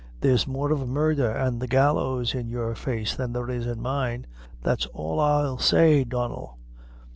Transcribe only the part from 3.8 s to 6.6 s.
mine. That's all I'll say, Donnel.